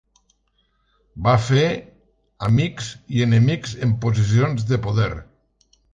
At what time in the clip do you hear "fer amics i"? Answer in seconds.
1.49-3.23